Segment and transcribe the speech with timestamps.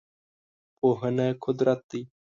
[0.77, 2.01] پوهنه قدرت دی.